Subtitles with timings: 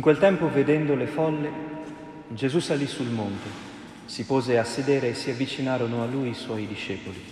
[0.00, 1.50] In quel tempo, vedendo le folle,
[2.28, 3.50] Gesù salì sul monte,
[4.06, 7.22] si pose a sedere e si avvicinarono a lui i suoi discepoli.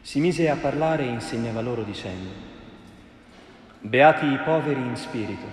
[0.00, 2.30] Si mise a parlare e insegnava loro dicendo,
[3.80, 5.44] Beati i poveri in spirito,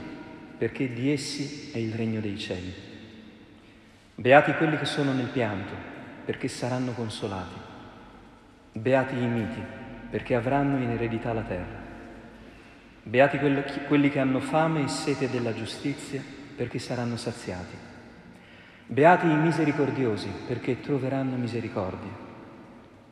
[0.57, 2.73] perché di essi è il regno dei cieli.
[4.15, 5.73] Beati quelli che sono nel pianto,
[6.23, 7.59] perché saranno consolati.
[8.71, 9.61] Beati i miti,
[10.09, 11.82] perché avranno in eredità la terra.
[13.05, 16.21] Beati quelli che hanno fame e sete della giustizia,
[16.55, 17.75] perché saranno saziati.
[18.85, 22.11] Beati i misericordiosi, perché troveranno misericordia.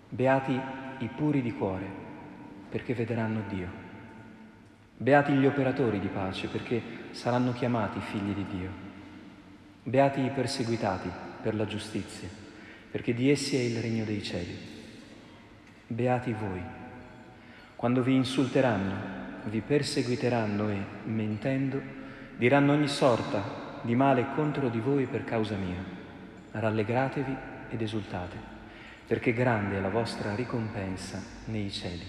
[0.08, 0.60] Beati
[1.00, 1.86] i puri di cuore,
[2.70, 3.68] perché vedranno Dio.
[4.96, 6.82] Beati gli operatori di pace, perché
[7.12, 8.70] saranno chiamati figli di Dio.
[9.84, 11.10] Beati i perseguitati
[11.42, 12.30] per la giustizia,
[12.90, 14.58] perché di essi è il regno dei cieli.
[15.88, 16.62] Beati voi,
[17.76, 21.82] quando vi insulteranno vi perseguiteranno e, mentendo,
[22.36, 25.84] diranno ogni sorta di male contro di voi per causa mia.
[26.52, 27.36] Rallegratevi
[27.70, 28.38] ed esultate,
[29.08, 32.06] perché grande è la vostra ricompensa nei cieli.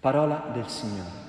[0.00, 1.25] Parola del Signore.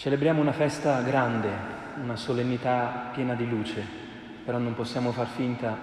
[0.00, 1.50] Celebriamo una festa grande,
[2.02, 3.86] una solennità piena di luce,
[4.42, 5.76] però non possiamo far finta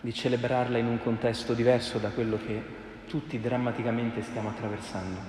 [0.00, 2.60] di celebrarla in un contesto diverso da quello che
[3.06, 5.20] tutti drammaticamente stiamo attraversando.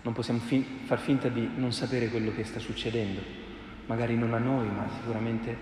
[0.00, 3.20] Non possiamo fi- far finta di non sapere quello che sta succedendo,
[3.84, 5.54] magari non a noi, ma sicuramente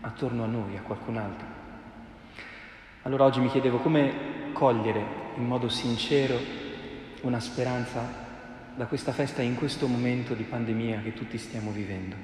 [0.00, 1.46] attorno a noi, a qualcun altro.
[3.02, 5.04] Allora oggi mi chiedevo come cogliere
[5.36, 6.36] in modo sincero
[7.20, 8.23] una speranza
[8.76, 12.16] da questa festa in questo momento di pandemia che tutti stiamo vivendo.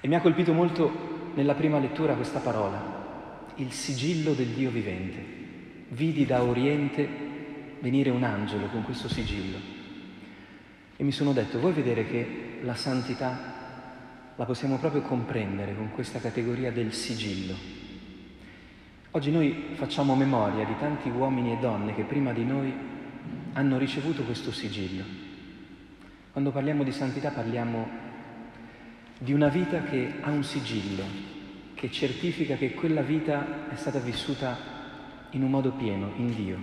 [0.00, 5.34] E mi ha colpito molto nella prima lettura questa parola, il sigillo del Dio vivente.
[5.88, 7.08] Vidi da Oriente
[7.80, 9.76] venire un angelo con questo sigillo
[10.98, 13.54] e mi sono detto, vuoi vedere che la santità
[14.34, 17.54] la possiamo proprio comprendere con questa categoria del sigillo?
[19.10, 22.74] Oggi noi facciamo memoria di tanti uomini e donne che prima di noi
[23.56, 25.02] hanno ricevuto questo sigillo.
[26.30, 27.88] Quando parliamo di santità parliamo
[29.18, 31.02] di una vita che ha un sigillo,
[31.72, 34.58] che certifica che quella vita è stata vissuta
[35.30, 36.58] in un modo pieno, in Dio.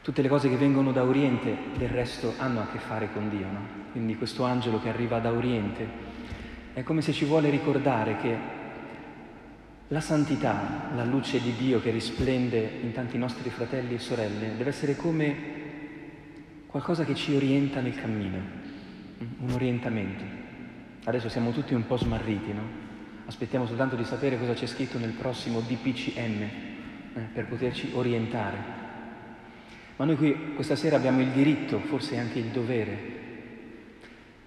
[0.00, 3.46] Tutte le cose che vengono da Oriente del resto hanno a che fare con Dio,
[3.46, 3.60] no?
[3.92, 5.86] Quindi questo angelo che arriva da Oriente
[6.72, 8.36] è come se ci vuole ricordare che
[9.88, 14.68] la santità, la luce di Dio che risplende in tanti nostri fratelli e sorelle, deve
[14.70, 15.56] essere come
[16.66, 18.38] qualcosa che ci orienta nel cammino,
[19.38, 20.24] un orientamento.
[21.04, 22.86] Adesso siamo tutti un po' smarriti, no?
[23.24, 28.56] Aspettiamo soltanto di sapere cosa c'è scritto nel prossimo DPCM eh, per poterci orientare.
[29.96, 33.16] Ma noi qui questa sera abbiamo il diritto, forse anche il dovere,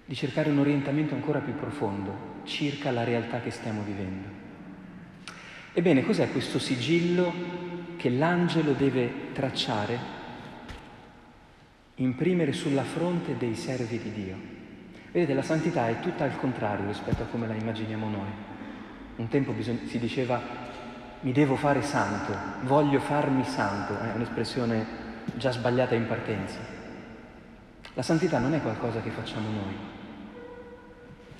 [0.04, 4.31] di cercare un orientamento ancora più profondo circa la realtà che stiamo vivendo.
[5.74, 7.32] Ebbene, cos'è questo sigillo
[7.96, 9.98] che l'angelo deve tracciare,
[11.94, 14.36] imprimere sulla fronte dei servi di Dio?
[15.10, 18.28] Vedete, la santità è tutta al contrario rispetto a come la immaginiamo noi.
[19.16, 20.40] Un tempo bisog- si diceva
[21.20, 24.84] mi devo fare santo, voglio farmi santo, è un'espressione
[25.36, 26.58] già sbagliata in partenza.
[27.94, 29.74] La santità non è qualcosa che facciamo noi,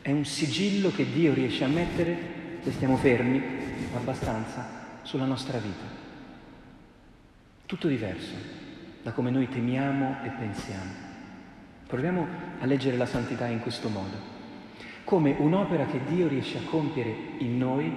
[0.01, 3.62] è un sigillo che Dio riesce a mettere se stiamo fermi
[3.95, 5.85] abbastanza sulla nostra vita.
[7.67, 8.35] Tutto diverso
[9.03, 11.11] da come noi temiamo e pensiamo.
[11.87, 12.27] Proviamo
[12.61, 14.17] a leggere la santità in questo modo,
[15.05, 17.93] come un'opera che Dio riesce a compiere in noi,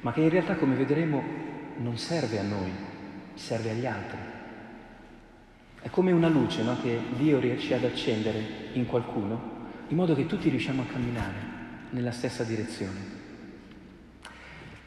[0.00, 1.22] ma che in realtà, come vedremo,
[1.78, 2.70] non serve a noi,
[3.34, 4.18] serve agli altri.
[5.80, 6.80] È come una luce no?
[6.80, 9.50] che Dio riesce ad accendere in qualcuno,
[9.88, 11.50] in modo che tutti riusciamo a camminare
[11.90, 13.21] nella stessa direzione.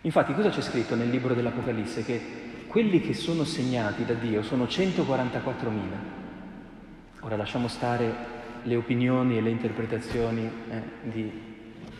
[0.05, 2.05] Infatti cosa c'è scritto nel libro dell'Apocalisse?
[2.05, 2.21] Che
[2.67, 5.71] quelli che sono segnati da Dio sono 144.000.
[7.21, 8.13] Ora lasciamo stare
[8.61, 11.31] le opinioni e le interpretazioni eh, di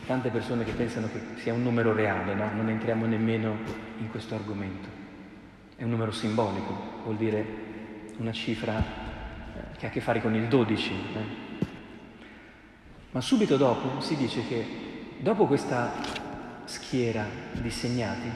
[0.06, 2.48] tante persone che pensano che sia un numero reale, no?
[2.54, 3.58] non entriamo nemmeno
[3.98, 4.88] in questo argomento.
[5.76, 7.44] È un numero simbolico, vuol dire
[8.18, 10.92] una cifra eh, che ha a che fare con il 12.
[10.92, 11.44] Eh?
[13.10, 14.64] Ma subito dopo si dice che
[15.18, 16.15] dopo questa
[16.66, 18.30] schiera di segnati,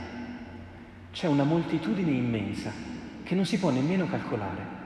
[1.12, 2.72] c'è una moltitudine immensa
[3.24, 4.78] che non si può nemmeno calcolare.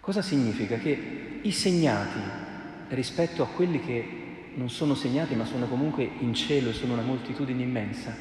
[0.00, 0.76] Cosa significa?
[0.76, 2.20] Che i segnati
[2.88, 4.22] rispetto a quelli che
[4.54, 8.14] non sono segnati ma sono comunque in cielo e sono una moltitudine immensa,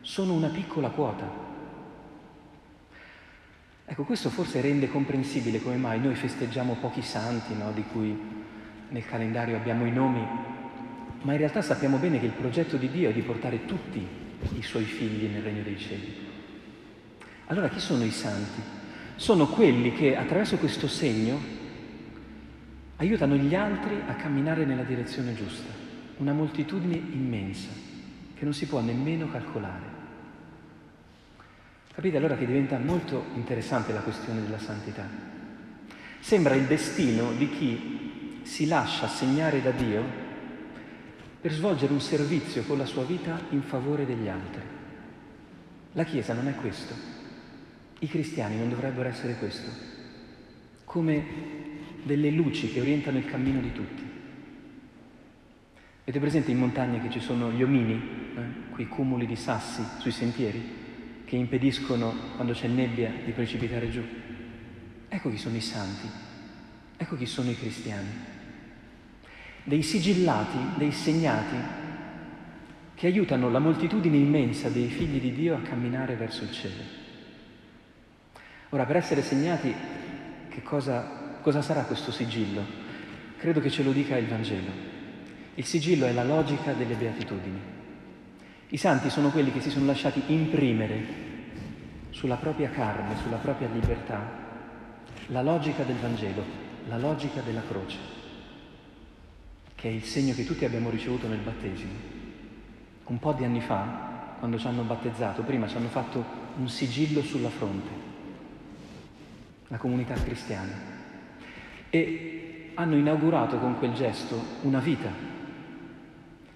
[0.00, 1.42] sono una piccola quota.
[3.86, 7.70] Ecco, questo forse rende comprensibile come mai noi festeggiamo pochi santi, no?
[7.72, 8.18] di cui
[8.88, 10.26] nel calendario abbiamo i nomi,
[11.24, 14.06] ma in realtà sappiamo bene che il progetto di Dio è di portare tutti
[14.56, 16.14] i suoi figli nel regno dei cieli.
[17.46, 18.60] Allora chi sono i santi?
[19.16, 21.40] Sono quelli che attraverso questo segno
[22.96, 25.72] aiutano gli altri a camminare nella direzione giusta,
[26.18, 27.70] una moltitudine immensa
[28.34, 29.92] che non si può nemmeno calcolare.
[31.94, 35.08] Capite allora che diventa molto interessante la questione della santità.
[36.20, 40.23] Sembra il destino di chi si lascia segnare da Dio
[41.44, 44.62] per svolgere un servizio con la sua vita in favore degli altri.
[45.92, 46.94] La Chiesa non è questo.
[47.98, 49.68] I cristiani non dovrebbero essere questo.
[50.84, 51.22] Come
[52.02, 54.02] delle luci che orientano il cammino di tutti.
[56.00, 58.70] Avete presente in montagna che ci sono gli omini, eh?
[58.70, 60.82] quei cumuli di sassi sui sentieri?
[61.26, 64.02] che impediscono, quando c'è nebbia, di precipitare giù.
[65.08, 66.08] Ecco chi sono i santi,
[66.96, 68.32] ecco chi sono i cristiani.
[69.64, 71.56] Dei sigillati, dei segnati,
[72.94, 76.82] che aiutano la moltitudine immensa dei figli di Dio a camminare verso il cielo.
[78.68, 79.74] Ora, per essere segnati,
[80.48, 82.62] che cosa, cosa sarà questo sigillo?
[83.38, 84.70] Credo che ce lo dica il Vangelo.
[85.54, 87.60] Il sigillo è la logica delle beatitudini.
[88.68, 91.32] I santi sono quelli che si sono lasciati imprimere
[92.10, 94.42] sulla propria carne, sulla propria libertà,
[95.28, 96.44] la logica del Vangelo,
[96.88, 97.96] la logica della croce,
[99.84, 101.92] che è il segno che tutti abbiamo ricevuto nel battesimo.
[103.04, 106.24] Un po' di anni fa, quando ci hanno battezzato, prima ci hanno fatto
[106.56, 107.90] un sigillo sulla fronte,
[109.68, 110.72] la comunità cristiana,
[111.90, 115.10] e hanno inaugurato con quel gesto una vita.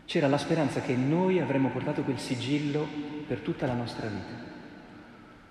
[0.06, 2.88] C'era la speranza che noi avremmo portato quel sigillo
[3.26, 4.46] per tutta la nostra vita.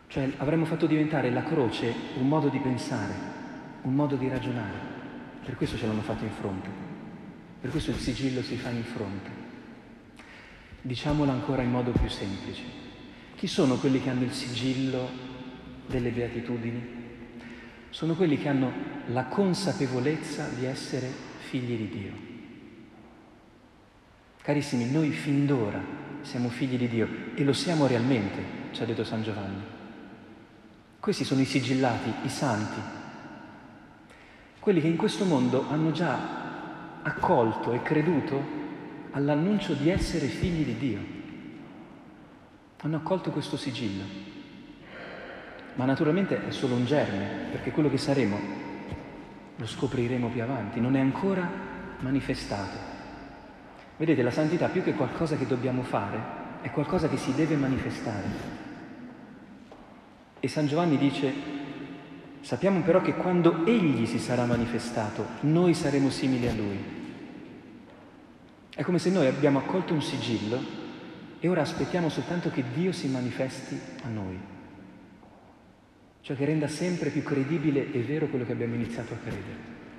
[0.08, 3.14] Cioè avremmo fatto diventare la croce un modo di pensare,
[3.84, 4.80] un modo di ragionare.
[5.46, 6.87] Per questo ce l'hanno fatto in fronte.
[7.60, 9.30] Per questo il sigillo si fa in fronte.
[10.82, 12.62] Diciamolo ancora in modo più semplice.
[13.36, 15.10] Chi sono quelli che hanno il sigillo
[15.88, 16.96] delle beatitudini?
[17.90, 18.72] Sono quelli che hanno
[19.08, 21.10] la consapevolezza di essere
[21.50, 22.12] figli di Dio.
[24.42, 25.84] Carissimi, noi fin d'ora
[26.22, 29.62] siamo figli di Dio e lo siamo realmente, ci ha detto San Giovanni.
[31.00, 32.80] Questi sono i sigillati, i santi,
[34.60, 36.47] quelli che in questo mondo hanno già
[37.08, 38.66] accolto e creduto
[39.12, 41.00] all'annuncio di essere figli di Dio.
[42.82, 44.04] Hanno accolto questo sigillo.
[45.76, 48.66] Ma naturalmente è solo un germe, perché quello che saremo
[49.56, 51.50] lo scopriremo più avanti, non è ancora
[52.00, 52.78] manifestato.
[53.96, 58.56] Vedete, la santità più che qualcosa che dobbiamo fare, è qualcosa che si deve manifestare.
[60.40, 61.34] E San Giovanni dice,
[62.42, 66.97] sappiamo però che quando Egli si sarà manifestato, noi saremo simili a Lui.
[68.78, 70.62] È come se noi abbiamo accolto un sigillo
[71.40, 74.38] e ora aspettiamo soltanto che Dio si manifesti a noi,
[76.22, 79.58] cioè che renda sempre più credibile e vero quello che abbiamo iniziato a credere,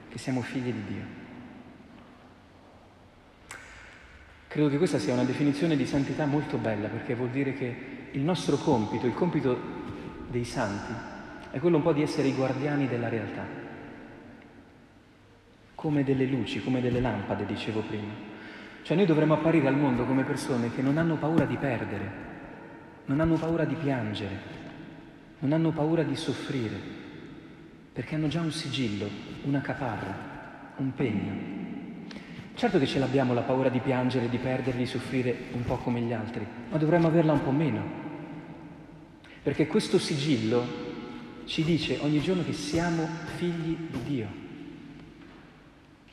[0.08, 1.02] che siamo figli di Dio.
[4.46, 7.76] Credo che questa sia una definizione di santità molto bella perché vuol dire che
[8.12, 9.58] il nostro compito, il compito
[10.30, 10.92] dei santi
[11.50, 13.44] è quello un po' di essere i guardiani della realtà,
[15.74, 18.27] come delle luci, come delle lampade, dicevo prima.
[18.88, 22.10] Cioè noi dovremmo apparire al mondo come persone che non hanno paura di perdere,
[23.04, 24.34] non hanno paura di piangere,
[25.40, 26.80] non hanno paura di soffrire,
[27.92, 29.06] perché hanno già un sigillo,
[29.42, 31.32] una caparra, un pegno.
[32.54, 36.00] Certo che ce l'abbiamo la paura di piangere, di perdere, di soffrire un po' come
[36.00, 37.82] gli altri, ma dovremmo averla un po' meno,
[39.42, 40.64] perché questo sigillo
[41.44, 44.28] ci dice ogni giorno che siamo figli di Dio,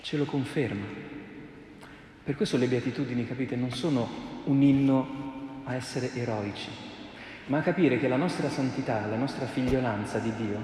[0.01, 1.14] ce lo conferma.
[2.25, 4.09] Per questo le beatitudini, capite, non sono
[4.45, 6.71] un inno a essere eroici,
[7.45, 10.59] ma a capire che la nostra santità, la nostra figliolanza di Dio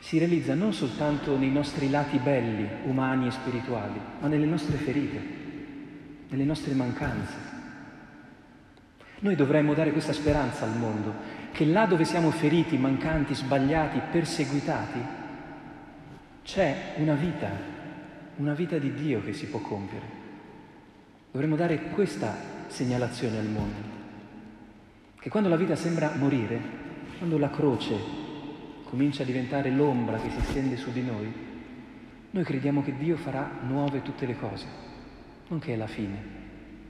[0.00, 5.20] si realizza non soltanto nei nostri lati belli, umani e spirituali, ma nelle nostre ferite,
[6.28, 7.34] nelle nostre mancanze.
[9.20, 11.14] Noi dovremmo dare questa speranza al mondo,
[11.52, 15.00] che là dove siamo feriti, mancanti, sbagliati, perseguitati,
[16.42, 17.72] c'è una vita,
[18.36, 20.22] una vita di Dio che si può compiere.
[21.30, 22.36] Dovremmo dare questa
[22.68, 23.92] segnalazione al mondo,
[25.18, 26.60] che quando la vita sembra morire,
[27.18, 27.96] quando la croce
[28.84, 31.32] comincia a diventare l'ombra che si stende su di noi,
[32.30, 34.66] noi crediamo che Dio farà nuove tutte le cose,
[35.48, 36.16] non che è la fine,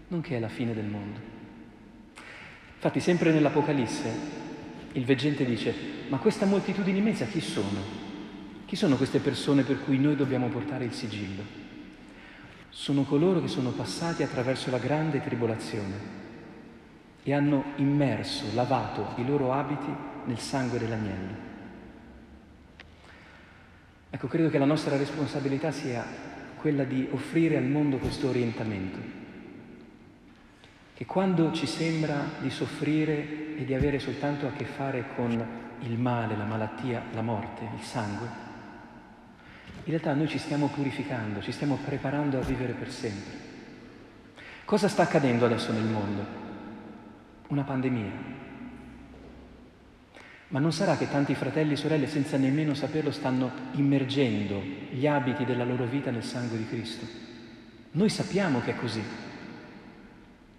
[0.09, 1.19] non che è la fine del mondo.
[2.75, 4.43] Infatti sempre nell'Apocalisse
[4.93, 5.75] il veggente dice,
[6.09, 8.04] ma questa moltitudine immensa chi sono?
[8.67, 11.43] Chi sono queste persone per cui noi dobbiamo portare il sigillo?
[12.71, 16.23] Sono coloro che sono passati attraverso la grande tribolazione
[17.23, 19.93] e hanno immerso, lavato i loro abiti
[20.25, 21.53] nel sangue dell'agnello.
[24.11, 26.05] Ecco, credo che la nostra responsabilità sia
[26.57, 28.99] quella di offrire al mondo questo orientamento,
[30.95, 35.47] che quando ci sembra di soffrire e di avere soltanto a che fare con
[35.81, 38.44] il male, la malattia, la morte, il sangue,
[39.85, 43.33] in realtà noi ci stiamo purificando, ci stiamo preparando a vivere per sempre.
[44.65, 46.43] Cosa sta accadendo adesso nel mondo?
[47.49, 48.35] Una pandemia,
[50.49, 55.45] ma non sarà che tanti fratelli e sorelle, senza nemmeno saperlo, stanno immergendo gli abiti
[55.45, 57.05] della loro vita nel sangue di Cristo?
[57.93, 59.03] Noi sappiamo che è così.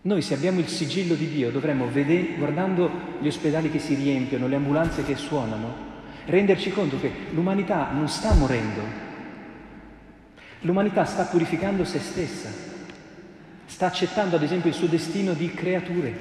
[0.01, 2.91] Noi se abbiamo il sigillo di Dio dovremmo, vedere, guardando
[3.21, 5.73] gli ospedali che si riempiono, le ambulanze che suonano,
[6.25, 9.04] renderci conto che l'umanità non sta morendo.
[10.65, 12.49] L'umanità sta purificando se stessa.
[13.65, 16.13] Sta accettando ad esempio il suo destino di creature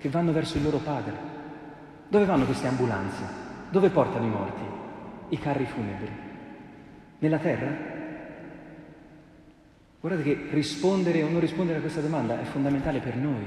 [0.00, 1.12] che vanno verso il loro Padre.
[2.08, 3.22] Dove vanno queste ambulanze?
[3.68, 4.62] Dove portano i morti?
[5.28, 6.10] I carri funebri?
[7.18, 7.94] Nella terra?
[10.00, 13.44] Guardate che rispondere o non rispondere a questa domanda è fondamentale per noi.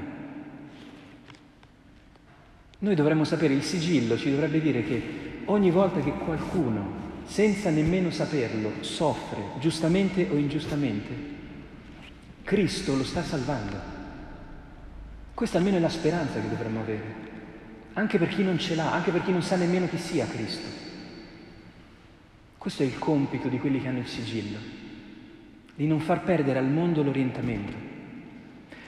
[2.80, 8.10] Noi dovremmo sapere, il sigillo ci dovrebbe dire che ogni volta che qualcuno, senza nemmeno
[8.10, 11.38] saperlo, soffre, giustamente o ingiustamente,
[12.44, 13.78] Cristo lo sta salvando.
[15.36, 17.28] Questa almeno è la speranza che dovremmo avere
[17.94, 20.68] anche per chi non ce l'ha, anche per chi non sa nemmeno chi sia Cristo.
[22.58, 24.58] Questo è il compito di quelli che hanno il sigillo,
[25.76, 27.74] di non far perdere al mondo l'orientamento.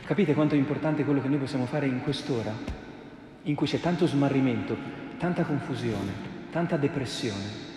[0.05, 2.53] Capite quanto è importante quello che noi possiamo fare in quest'ora,
[3.43, 4.77] in cui c'è tanto smarrimento,
[5.17, 6.12] tanta confusione,
[6.50, 7.69] tanta depressione?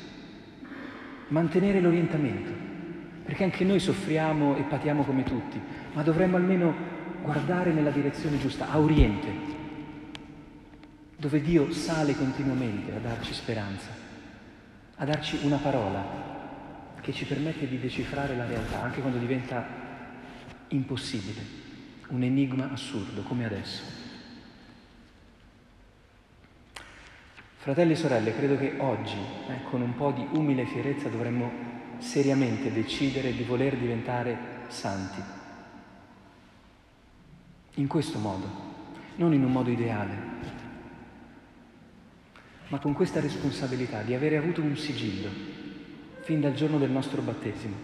[1.28, 2.52] Mantenere l'orientamento,
[3.25, 5.61] perché anche noi soffriamo e patiamo come tutti,
[5.93, 6.75] ma dovremmo almeno
[7.23, 9.33] guardare nella direzione giusta, a oriente,
[11.16, 13.88] dove Dio sale continuamente a darci speranza,
[14.97, 16.04] a darci una parola
[17.00, 19.66] che ci permette di decifrare la realtà, anche quando diventa
[20.69, 21.40] impossibile,
[22.09, 24.03] un enigma assurdo, come adesso.
[27.64, 29.16] Fratelli e sorelle, credo che oggi,
[29.49, 31.50] eh, con un po' di umile fierezza, dovremmo
[31.97, 34.37] seriamente decidere di voler diventare
[34.68, 35.23] santi.
[37.76, 38.47] In questo modo,
[39.14, 40.14] non in un modo ideale,
[42.68, 45.30] ma con questa responsabilità di avere avuto un sigillo
[46.21, 47.76] fin dal giorno del nostro battesimo,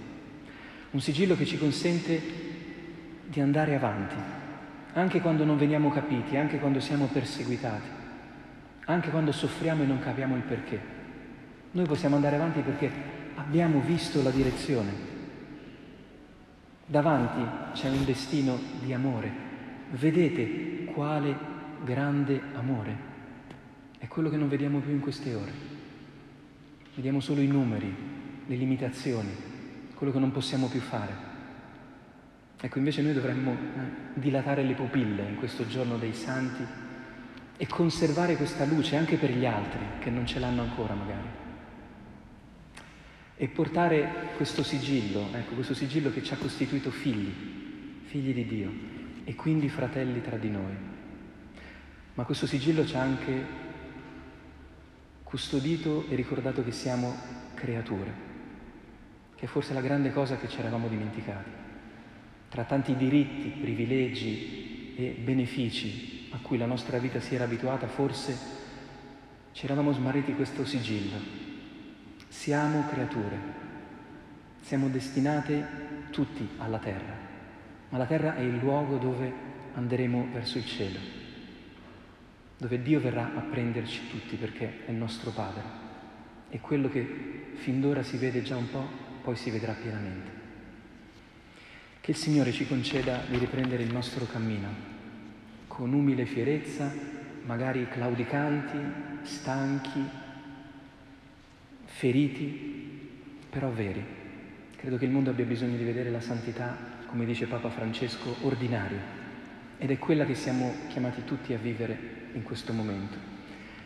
[0.91, 2.21] un sigillo che ci consente
[3.25, 4.17] di andare avanti,
[4.93, 8.00] anche quando non veniamo capiti, anche quando siamo perseguitati,
[8.93, 10.81] anche quando soffriamo e non capiamo il perché.
[11.73, 12.91] Noi possiamo andare avanti perché
[13.37, 15.09] abbiamo visto la direzione.
[16.87, 19.31] Davanti c'è un destino di amore.
[19.91, 21.37] Vedete quale
[21.85, 23.09] grande amore.
[23.99, 25.53] È quello che non vediamo più in queste ore.
[26.95, 27.95] Vediamo solo i numeri,
[28.47, 29.31] le limitazioni,
[29.95, 31.29] quello che non possiamo più fare.
[32.61, 33.57] Ecco, invece noi dovremmo eh,
[34.15, 36.89] dilatare le pupille in questo giorno dei santi
[37.61, 41.29] e conservare questa luce anche per gli altri che non ce l'hanno ancora magari.
[43.37, 47.31] E portare questo sigillo, ecco, questo sigillo che ci ha costituito figli,
[48.05, 48.73] figli di Dio
[49.25, 50.75] e quindi fratelli tra di noi.
[52.15, 53.45] Ma questo sigillo ci ha anche
[55.23, 57.15] custodito e ricordato che siamo
[57.53, 58.13] creature,
[59.35, 61.51] che è forse la grande cosa che ci eravamo dimenticati.
[62.49, 68.37] Tra tanti diritti, privilegi e benefici a cui la nostra vita si era abituata, forse
[69.53, 71.17] ci eravamo smarriti questo sigillo.
[72.29, 73.39] Siamo creature,
[74.61, 75.67] siamo destinate
[76.11, 77.17] tutti alla terra,
[77.89, 79.33] ma la terra è il luogo dove
[79.75, 81.19] andremo verso il cielo
[82.61, 85.63] dove Dio verrà a prenderci tutti perché è nostro Padre.
[86.51, 88.87] E quello che fin d'ora si vede già un po',
[89.23, 90.31] poi si vedrà pienamente.
[92.03, 94.90] Che il Signore ci conceda di riprendere il nostro cammino
[95.71, 96.93] con umile fierezza,
[97.47, 98.77] magari claudicanti,
[99.23, 100.05] stanchi,
[101.85, 103.09] feriti,
[103.49, 104.05] però veri.
[104.75, 109.19] Credo che il mondo abbia bisogno di vedere la santità, come dice Papa Francesco, ordinaria
[109.79, 111.99] ed è quella che siamo chiamati tutti a vivere
[112.33, 113.17] in questo momento.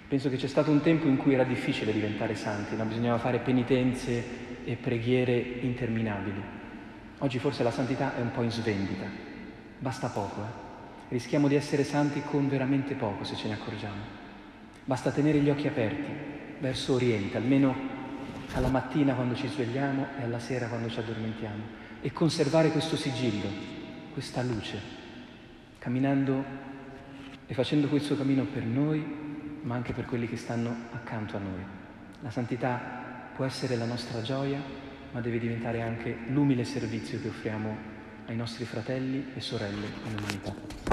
[0.09, 2.85] Penso che c'è stato un tempo in cui era difficile diventare santi, no?
[2.87, 4.25] bisognava fare penitenze
[4.65, 6.43] e preghiere interminabili.
[7.19, 9.05] Oggi forse la santità è un po' in svendita,
[9.79, 10.43] basta poco.
[10.43, 10.64] Eh?
[11.15, 14.03] Rischiamo di essere santi con veramente poco se ce ne accorgiamo.
[14.85, 16.11] Basta tenere gli occhi aperti
[16.59, 17.73] verso Oriente, almeno
[18.53, 21.63] alla mattina quando ci svegliamo e alla sera quando ci addormentiamo,
[22.01, 23.49] e conservare questo sigillo,
[24.13, 24.81] questa luce,
[25.79, 26.45] camminando
[27.47, 31.65] e facendo questo cammino per noi ma anche per quelli che stanno accanto a noi.
[32.23, 34.61] La santità può essere la nostra gioia,
[35.13, 37.77] ma deve diventare anche l'umile servizio che offriamo
[38.27, 40.84] ai nostri fratelli e sorelle nell'umanità.